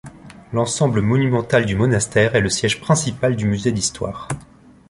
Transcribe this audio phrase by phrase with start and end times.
[0.51, 4.27] L'ensemble monumental du monastère est le siège principal du musée d'histoire.